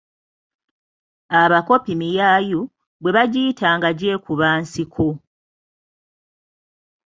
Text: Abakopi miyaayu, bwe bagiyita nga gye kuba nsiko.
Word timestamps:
Abakopi 1.41 1.91
miyaayu, 2.01 2.61
bwe 3.01 3.11
bagiyita 3.15 3.67
nga 3.77 3.89
gye 3.99 4.13
kuba 4.25 4.47
nsiko. 4.61 5.07